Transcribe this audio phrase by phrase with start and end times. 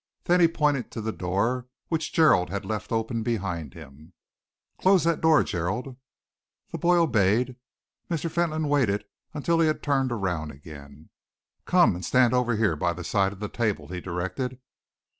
[0.23, 4.13] Then he pointed to the door, which Gerald had left open behind him.
[4.79, 5.95] "Close that door, Gerald."
[6.71, 7.55] The boy obeyed.
[8.09, 8.27] Mr.
[8.27, 11.09] Fentolin waited until he had turned around again.
[11.65, 14.59] "Come and stand over here by the side of the table," he directed.